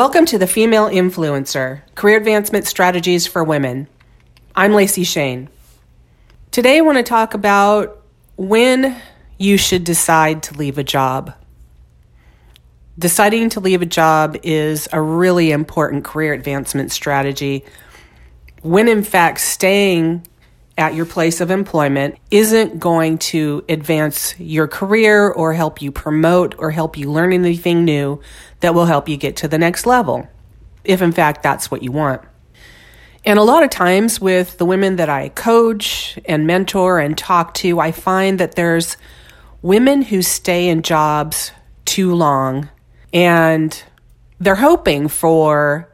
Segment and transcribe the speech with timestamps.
[0.00, 3.86] Welcome to the Female Influencer Career Advancement Strategies for Women.
[4.56, 5.50] I'm Lacey Shane.
[6.50, 8.02] Today, I want to talk about
[8.38, 8.96] when
[9.36, 11.34] you should decide to leave a job.
[12.98, 17.62] Deciding to leave a job is a really important career advancement strategy
[18.62, 20.26] when, in fact, staying
[20.80, 26.54] at your place of employment isn't going to advance your career or help you promote
[26.58, 28.18] or help you learn anything new
[28.60, 30.26] that will help you get to the next level,
[30.82, 32.22] if in fact that's what you want.
[33.26, 37.52] And a lot of times with the women that I coach and mentor and talk
[37.54, 38.96] to, I find that there's
[39.60, 41.52] women who stay in jobs
[41.84, 42.70] too long
[43.12, 43.84] and
[44.38, 45.92] they're hoping for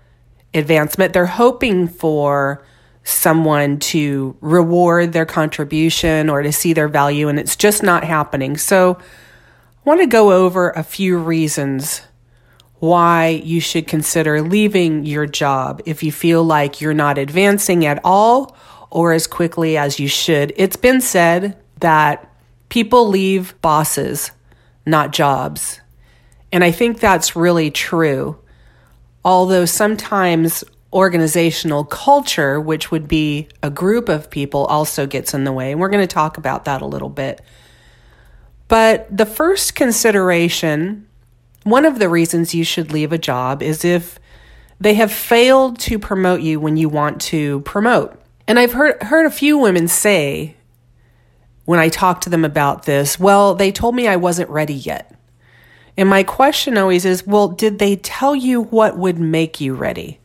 [0.55, 1.13] advancement.
[1.13, 2.65] They're hoping for
[3.07, 8.57] someone to reward their contribution or to see their value, and it's just not happening.
[8.57, 12.03] So, I want to go over a few reasons
[12.81, 18.01] why you should consider leaving your job if you feel like you're not advancing at
[18.03, 18.57] all
[18.91, 20.53] or as quickly as you should.
[20.57, 22.29] It's been said that
[22.69, 24.33] people leave bosses,
[24.85, 25.81] not jobs.
[26.53, 28.39] And I think that's really true.
[29.25, 30.65] Although sometimes
[30.97, 35.71] organizational culture, which would be a group of people, also gets in the way.
[35.71, 37.43] And we're going to talk about that a little bit.
[38.67, 41.07] But the first consideration,
[41.65, 44.19] one of the reasons you should leave a job is if
[44.81, 48.19] they have failed to promote you when you want to promote.
[48.49, 50.57] And I've heard heard a few women say
[51.67, 55.15] when I talk to them about this, well, they told me I wasn't ready yet.
[55.99, 60.21] And my question always is, well, did they tell you what would make you ready?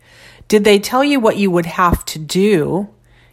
[0.51, 2.89] Did they tell you what you would have to do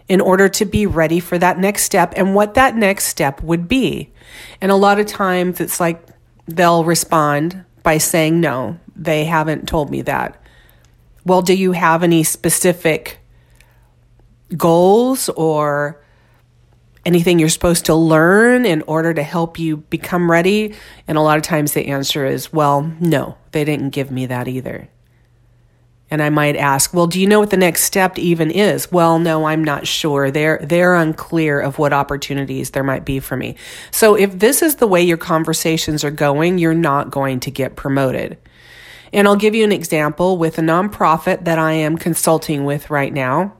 [0.06, 3.66] in order to be ready for that next step and what that next step would
[3.66, 4.12] be?
[4.60, 6.00] And a lot of times it's like
[6.46, 10.40] they'll respond by saying, no, they haven't told me that.
[11.24, 13.18] Well, do you have any specific
[14.56, 16.00] goals or
[17.04, 20.76] anything you're supposed to learn in order to help you become ready?
[21.08, 24.46] And a lot of times the answer is, well, no, they didn't give me that
[24.46, 24.88] either.
[26.10, 28.90] And I might ask, well, do you know what the next step even is?
[28.90, 30.30] Well, no, I'm not sure.
[30.30, 33.56] They're, they're unclear of what opportunities there might be for me.
[33.90, 37.76] So if this is the way your conversations are going, you're not going to get
[37.76, 38.38] promoted.
[39.12, 43.12] And I'll give you an example with a nonprofit that I am consulting with right
[43.12, 43.54] now.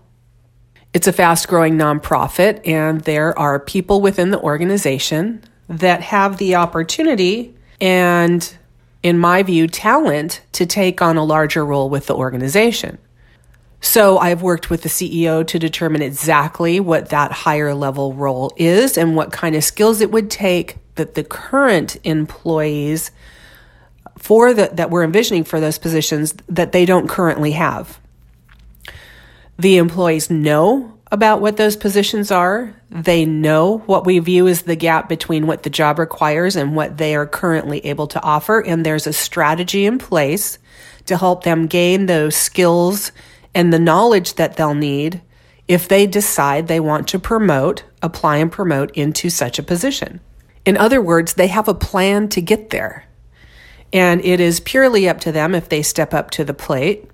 [0.95, 6.55] It's a fast growing nonprofit, and there are people within the organization that have the
[6.55, 8.58] opportunity and
[9.03, 12.99] in my view, talent to take on a larger role with the organization.
[13.81, 18.99] So I've worked with the CEO to determine exactly what that higher level role is
[18.99, 23.13] and what kind of skills it would take that the current employees
[24.19, 28.01] for the, that we're envisioning for those positions that they don't currently have.
[29.59, 32.75] The employees know about what those positions are.
[32.91, 36.99] They know what we view as the gap between what the job requires and what
[36.99, 38.61] they are currently able to offer.
[38.61, 40.59] And there's a strategy in place
[41.07, 43.13] to help them gain those skills
[43.55, 45.23] and the knowledge that they'll need
[45.67, 50.21] if they decide they want to promote, apply and promote into such a position.
[50.65, 53.07] In other words, they have a plan to get there.
[53.93, 57.11] And it is purely up to them if they step up to the plate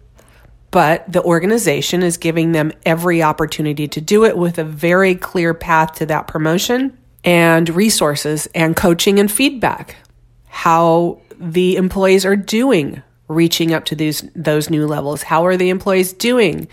[0.74, 5.54] but the organization is giving them every opportunity to do it with a very clear
[5.54, 9.94] path to that promotion and resources and coaching and feedback.
[10.48, 15.22] How the employees are doing reaching up to these those new levels.
[15.22, 16.66] How are the employees doing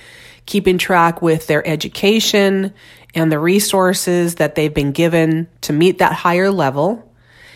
[0.47, 2.73] keeping track with their education
[3.13, 7.07] and the resources that they've been given to meet that higher level?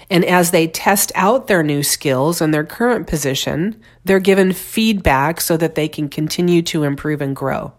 [0.09, 5.41] And as they test out their new skills and their current position, they're given feedback
[5.41, 7.73] so that they can continue to improve and grow.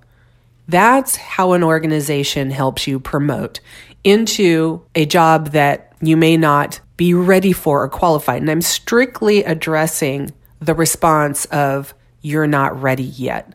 [0.68, 3.60] That's how an organization helps you promote
[4.02, 8.40] into a job that you may not be ready for or qualified.
[8.40, 13.52] And I'm strictly addressing the response of you're not ready yet.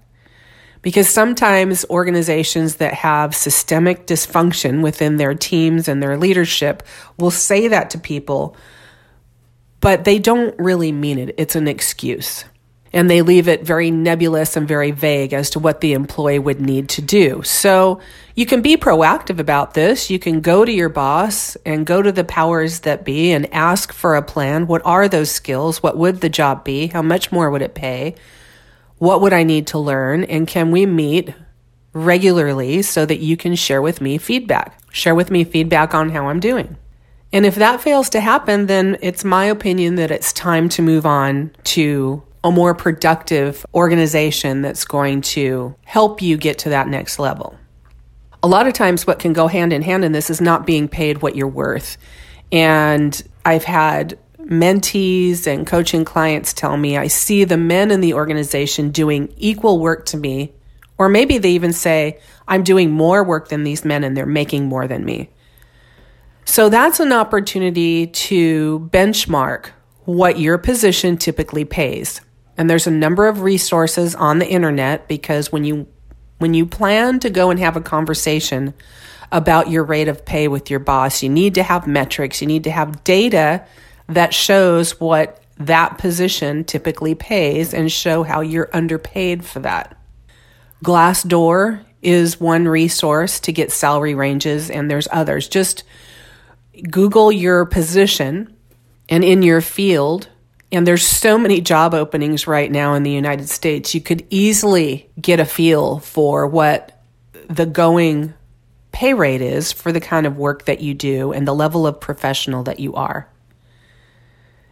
[0.82, 6.82] Because sometimes organizations that have systemic dysfunction within their teams and their leadership
[7.18, 8.56] will say that to people,
[9.80, 11.36] but they don't really mean it.
[11.38, 12.46] It's an excuse.
[12.94, 16.60] And they leave it very nebulous and very vague as to what the employee would
[16.60, 17.42] need to do.
[17.44, 18.02] So
[18.36, 20.10] you can be proactive about this.
[20.10, 23.94] You can go to your boss and go to the powers that be and ask
[23.94, 24.68] for a plan.
[24.68, 25.82] What are those skills?
[25.82, 26.88] What would the job be?
[26.88, 28.16] How much more would it pay?
[29.02, 30.26] What would I need to learn?
[30.26, 31.34] And can we meet
[31.92, 34.80] regularly so that you can share with me feedback?
[34.92, 36.78] Share with me feedback on how I'm doing.
[37.34, 41.08] And if that fails to happen, then it's my opinion that it's time to move
[41.08, 47.18] on to a more productive organization that's going to help you get to that next
[47.18, 47.58] level.
[48.44, 50.88] A lot of times, what can go hand in hand in this is not being
[50.88, 51.98] paid what you're worth.
[52.52, 58.14] And I've had mentees and coaching clients tell me I see the men in the
[58.14, 60.54] organization doing equal work to me,
[60.98, 64.66] or maybe they even say, I'm doing more work than these men and they're making
[64.66, 65.30] more than me.
[66.46, 69.68] So that's an opportunity to benchmark
[70.06, 72.22] what your position typically pays.
[72.58, 75.88] And there's a number of resources on the internet because when you
[76.40, 78.74] when you plan to go and have a conversation
[79.32, 82.64] about your rate of pay with your boss, you need to have metrics, you need
[82.64, 83.66] to have data
[84.12, 89.98] that shows what that position typically pays and show how you're underpaid for that.
[90.84, 95.48] Glassdoor is one resource to get salary ranges, and there's others.
[95.48, 95.84] Just
[96.90, 98.56] Google your position
[99.08, 100.30] and in your field.
[100.72, 103.94] And there's so many job openings right now in the United States.
[103.94, 107.04] You could easily get a feel for what
[107.50, 108.34] the going
[108.92, 112.00] pay rate is for the kind of work that you do and the level of
[112.00, 113.28] professional that you are.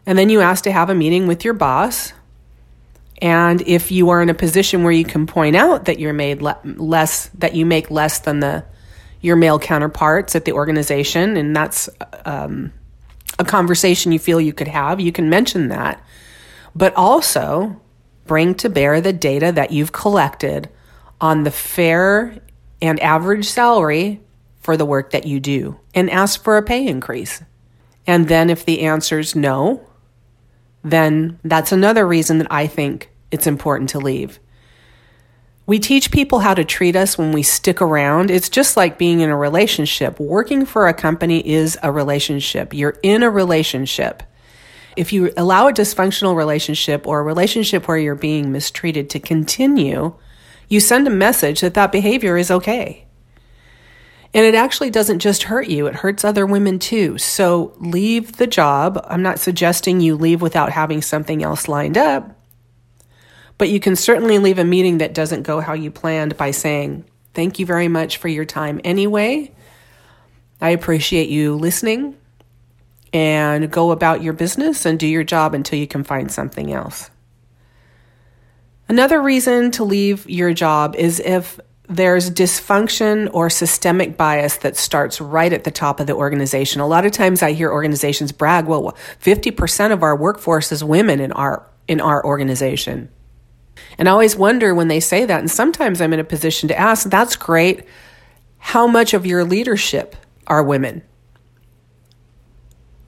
[0.05, 2.13] And then you ask to have a meeting with your boss.
[3.21, 6.41] And if you are in a position where you can point out that you're made
[6.41, 8.65] le- less, that you make less than the
[9.21, 11.89] your male counterparts at the organization, and that's
[12.23, 12.71] um,
[13.37, 16.01] a conversation you feel you could have, you can mention that.
[16.73, 17.81] But also
[18.25, 20.69] bring to bear the data that you've collected
[21.19, 22.37] on the fair
[22.81, 24.21] and average salary
[24.59, 27.41] for the work that you do and ask for a pay increase.
[28.05, 29.85] And then if the answer is no,
[30.83, 34.39] then that's another reason that I think it's important to leave.
[35.65, 38.31] We teach people how to treat us when we stick around.
[38.31, 40.19] It's just like being in a relationship.
[40.19, 42.73] Working for a company is a relationship.
[42.73, 44.23] You're in a relationship.
[44.97, 50.15] If you allow a dysfunctional relationship or a relationship where you're being mistreated to continue,
[50.67, 53.05] you send a message that that behavior is okay.
[54.33, 57.17] And it actually doesn't just hurt you, it hurts other women too.
[57.17, 59.03] So leave the job.
[59.07, 62.35] I'm not suggesting you leave without having something else lined up.
[63.57, 67.05] But you can certainly leave a meeting that doesn't go how you planned by saying,
[67.33, 69.53] Thank you very much for your time anyway.
[70.61, 72.17] I appreciate you listening
[73.13, 77.09] and go about your business and do your job until you can find something else.
[78.87, 81.59] Another reason to leave your job is if
[81.89, 86.81] there's dysfunction or systemic bias that starts right at the top of the organization.
[86.81, 91.19] A lot of times I hear organizations brag, well, 50% of our workforce is women
[91.19, 93.09] in our in our organization.
[93.97, 96.77] And I always wonder when they say that, and sometimes I'm in a position to
[96.77, 97.83] ask, that's great.
[98.59, 100.15] How much of your leadership
[100.45, 101.01] are women?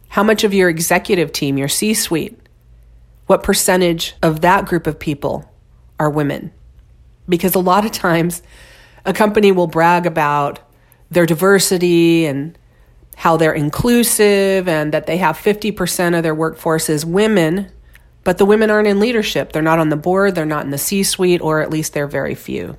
[0.07, 2.39] How much of your executive team, your C suite,
[3.27, 5.49] what percentage of that group of people
[5.99, 6.51] are women?
[7.29, 8.41] Because a lot of times
[9.05, 10.59] a company will brag about
[11.09, 12.57] their diversity and
[13.15, 17.71] how they're inclusive and that they have 50% of their workforce is women
[18.23, 19.51] but the women aren't in leadership.
[19.51, 22.07] They're not on the board, they're not in the C suite, or at least they're
[22.07, 22.77] very few.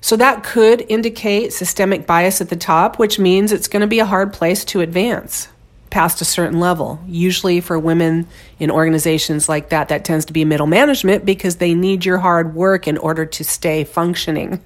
[0.00, 3.98] So that could indicate systemic bias at the top, which means it's going to be
[3.98, 5.48] a hard place to advance
[5.90, 7.00] past a certain level.
[7.06, 8.26] Usually, for women
[8.58, 12.54] in organizations like that, that tends to be middle management because they need your hard
[12.54, 14.62] work in order to stay functioning.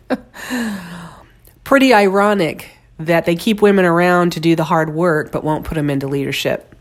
[1.64, 5.74] Pretty ironic that they keep women around to do the hard work but won't put
[5.74, 6.74] them into leadership.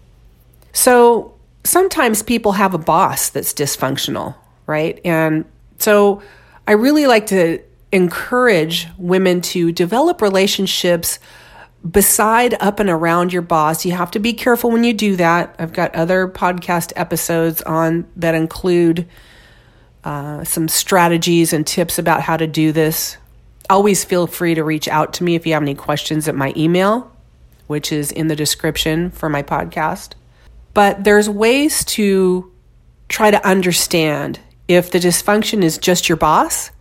[0.74, 5.00] So, sometimes people have a boss that's dysfunctional, right?
[5.06, 5.46] And
[5.78, 6.22] so
[6.68, 7.60] I really like to
[7.92, 11.20] encourage women to develop relationships
[11.90, 13.86] beside up and around your boss.
[13.86, 15.56] You have to be careful when you do that.
[15.60, 19.08] I've got other podcast episodes on that include
[20.04, 23.18] uh, some strategies and tips about how to do this.
[23.70, 26.54] Always feel free to reach out to me if you have any questions at my
[26.58, 27.12] email,
[27.68, 30.14] which is in the description for my podcast.
[30.74, 32.52] But there's ways to
[33.08, 36.72] try to understand if the dysfunction is just your boss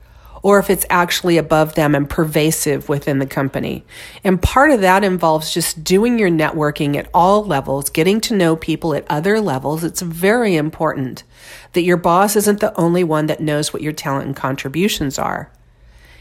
[0.43, 3.85] or if it's actually above them and pervasive within the company.
[4.25, 8.57] And part of that involves just doing your networking at all levels, getting to know
[8.57, 9.85] people at other levels.
[9.85, 11.25] It's very important
[11.73, 15.51] that your boss isn't the only one that knows what your talent and contributions are.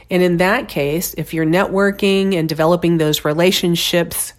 [0.10, 4.34] And in that case, if you're networking and developing those relationships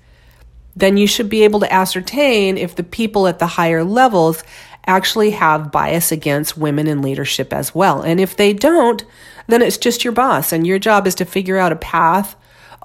[0.79, 4.45] then you should be able to ascertain if the people at the higher levels
[4.87, 8.01] actually have bias against women in leadership as well.
[8.01, 9.05] And if they don't,
[9.49, 12.37] then it's just your boss, and your job is to figure out a path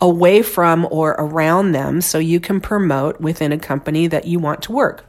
[0.02, 4.64] away from or around them so you can promote within a company that you want
[4.64, 5.06] to work.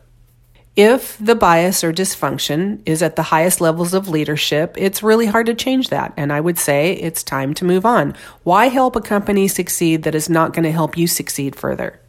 [0.77, 5.47] If the bias or dysfunction is at the highest levels of leadership, it's really hard
[5.47, 6.13] to change that.
[6.17, 8.17] And I would say it's time to move on.
[8.43, 12.01] Why help a company succeed that is not going to help you succeed further?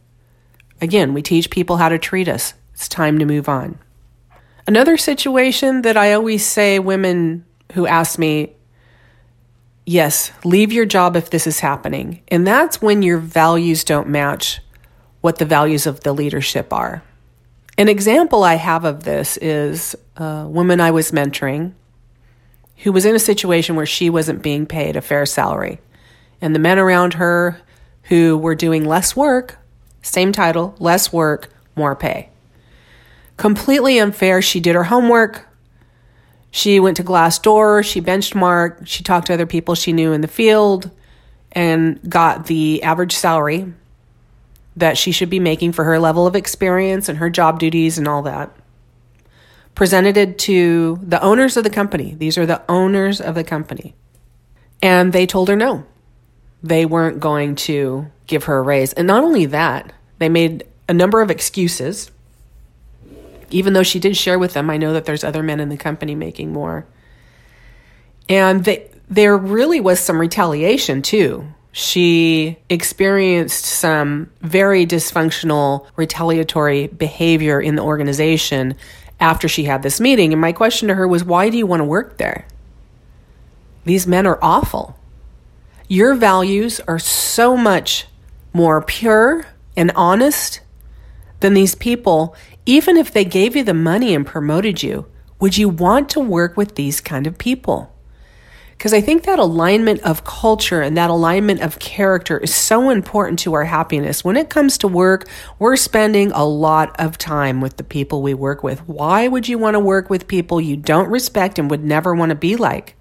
[0.81, 2.55] Again, we teach people how to treat us.
[2.73, 3.77] It's time to move on.
[4.67, 8.55] Another situation that I always say women who ask me,
[9.85, 12.21] yes, leave your job if this is happening.
[12.27, 14.61] And that's when your values don't match
[15.21, 17.03] what the values of the leadership are.
[17.77, 21.73] An example I have of this is a woman I was mentoring
[22.77, 25.79] who was in a situation where she wasn't being paid a fair salary.
[26.41, 27.59] And the men around her
[28.03, 29.57] who were doing less work,
[30.01, 32.29] same title, less work, more pay.
[33.37, 34.41] Completely unfair.
[34.41, 35.47] She did her homework.
[36.55, 40.29] She went to Glassdoor, she benchmarked, she talked to other people she knew in the
[40.29, 40.89] field
[41.51, 43.73] and got the average salary
[44.77, 48.07] that she should be making for her level of experience and her job duties and
[48.07, 48.55] all that.
[49.75, 52.15] Presented it to the owners of the company.
[52.17, 53.93] These are the owners of the company.
[54.81, 55.83] And they told her no.
[56.63, 58.93] They weren't going to give her a raise.
[58.93, 62.11] And not only that, they made a number of excuses.
[63.49, 65.77] Even though she did share with them, I know that there's other men in the
[65.77, 66.85] company making more.
[68.27, 71.47] And they, there really was some retaliation too
[71.77, 78.75] she experienced some very dysfunctional retaliatory behavior in the organization
[79.19, 80.31] after she had this meeting.
[80.31, 82.47] And my question to her was, Why do you want to work there?
[83.83, 84.97] These men are awful.
[85.89, 88.07] Your values are so much
[88.53, 90.61] more pure and honest
[91.41, 92.37] than these people.
[92.65, 95.05] Even if they gave you the money and promoted you,
[95.39, 97.91] would you want to work with these kind of people?
[98.77, 103.39] Because I think that alignment of culture and that alignment of character is so important
[103.39, 104.23] to our happiness.
[104.23, 105.27] When it comes to work,
[105.59, 108.79] we're spending a lot of time with the people we work with.
[108.87, 112.31] Why would you want to work with people you don't respect and would never want
[112.31, 112.95] to be like?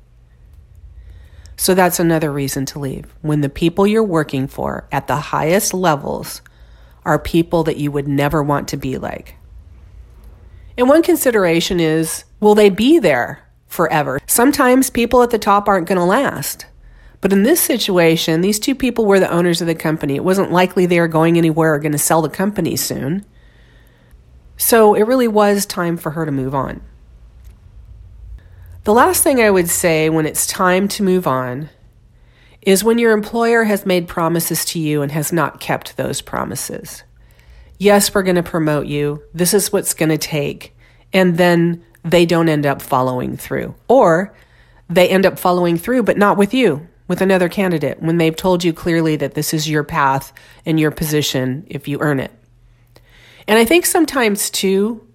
[1.56, 3.06] So that's another reason to leave.
[3.22, 6.42] When the people you're working for at the highest levels
[7.04, 9.36] are people that you would never want to be like.
[10.76, 14.20] And one consideration is will they be there forever.
[14.26, 16.66] Sometimes people at the top aren't going to last.
[17.20, 20.14] But in this situation, these two people were the owners of the company.
[20.14, 23.24] It wasn't likely they were going anywhere or going to sell the company soon.
[24.56, 26.82] So it really was time for her to move on.
[28.84, 31.70] The last thing I would say when it's time to move on
[32.60, 37.02] is when your employer has made promises to you and has not kept those promises.
[37.78, 39.22] Yes, we're going to promote you.
[39.34, 40.76] This is what's going to take.
[41.12, 43.74] And then they don't end up following through.
[43.88, 44.34] Or
[44.88, 48.64] they end up following through, but not with you, with another candidate, when they've told
[48.64, 50.32] you clearly that this is your path
[50.64, 52.30] and your position if you earn it.
[53.46, 55.06] And I think sometimes too,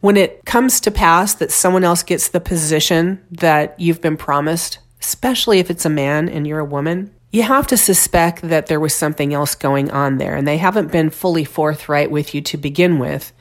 [0.00, 4.78] when it comes to pass that someone else gets the position that you've been promised,
[5.00, 8.80] especially if it's a man and you're a woman, you have to suspect that there
[8.80, 12.56] was something else going on there and they haven't been fully forthright with you to
[12.56, 13.32] begin with.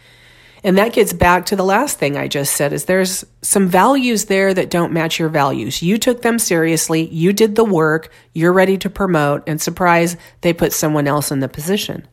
[0.63, 4.25] And that gets back to the last thing I just said is there's some values
[4.25, 5.81] there that don't match your values.
[5.81, 10.53] You took them seriously, you did the work, you're ready to promote and surprise they
[10.53, 12.07] put someone else in the position.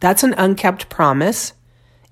[0.00, 1.52] That's an unkept promise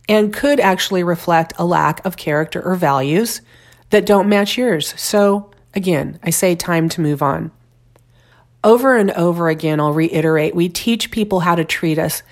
[0.09, 3.43] and could actually reflect a lack of character or values
[3.91, 4.95] that don't match yours.
[5.01, 7.51] So, again, I say time to move on.
[8.65, 12.25] Over and over again, I'll reiterate we teach people how to treat us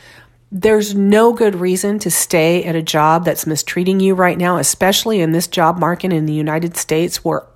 [0.54, 5.18] there's no good reason to stay at a job that's mistreating you right now, especially
[5.22, 7.46] in this job market in the United States where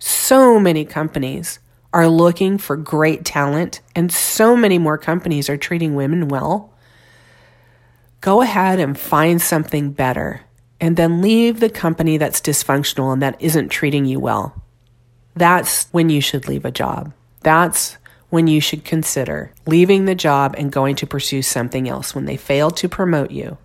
[0.00, 1.60] so many companies
[1.92, 6.74] are looking for great talent and so many more companies are treating women well.
[8.20, 10.40] Go ahead and find something better
[10.80, 14.60] and then leave the company that's dysfunctional and that isn't treating you well.
[15.36, 17.12] That's when you should leave a job.
[17.42, 17.98] That's
[18.32, 22.34] when you should consider leaving the job and going to pursue something else when they
[22.34, 23.58] fail to promote you,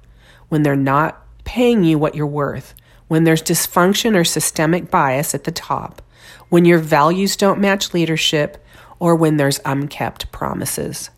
[0.50, 2.74] when they're not paying you what you're worth,
[3.08, 6.02] when there's dysfunction or systemic bias at the top,
[6.50, 8.62] when your values don't match leadership,
[9.00, 11.12] or when there's unkept promises.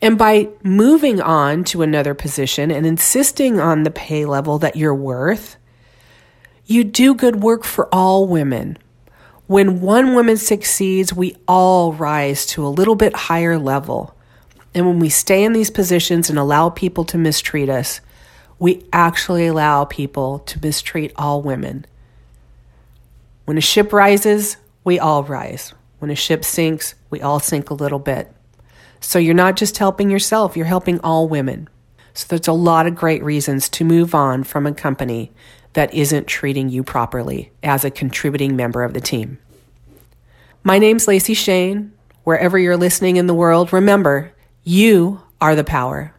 [0.00, 4.94] And by moving on to another position and insisting on the pay level that you're
[4.94, 5.56] worth,
[6.66, 8.78] you do good work for all women,
[9.46, 14.16] when one woman succeeds, we all rise to a little bit higher level.
[14.74, 18.00] And when we stay in these positions and allow people to mistreat us,
[18.58, 21.84] we actually allow people to mistreat all women.
[23.44, 25.74] When a ship rises, we all rise.
[25.98, 28.32] When a ship sinks, we all sink a little bit.
[29.00, 31.68] So you're not just helping yourself, you're helping all women.
[32.14, 35.32] So there's a lot of great reasons to move on from a company
[35.74, 39.38] that isn't treating you properly as a contributing member of the team.
[40.62, 41.92] My name's Lacey Shane.
[42.22, 46.13] Wherever you're listening in the world, remember, you are the power.